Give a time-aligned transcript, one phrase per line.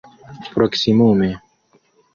[0.53, 1.29] proksimume